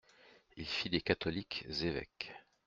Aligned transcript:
Il 0.57 0.65
fit 0.65 0.89
des 0.89 1.01
catholiques 1.01 1.63
évêques. 1.81 2.33